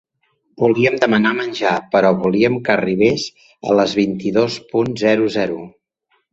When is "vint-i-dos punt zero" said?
4.03-5.33